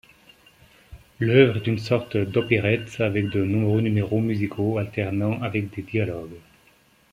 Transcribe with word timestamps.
L'œuvre 1.19 1.57
est 1.57 1.67
une 1.67 1.77
sorte 1.77 2.17
d'opérette, 2.17 2.99
avec 3.01 3.25
de 3.29 3.43
nombreux 3.43 3.81
numéros 3.81 4.19
musicaux 4.19 4.79
alternant 4.79 5.39
avec 5.43 5.69
des 5.75 5.83
dialogues. 5.83 6.39